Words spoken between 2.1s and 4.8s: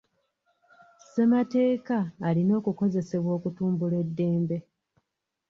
alina okukozesebwa okutumbula eddembe.